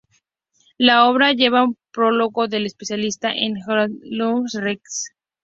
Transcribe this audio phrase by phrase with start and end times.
[0.79, 5.11] La obra lleva un prólogo del especialista en el holocausto Laurence Rees.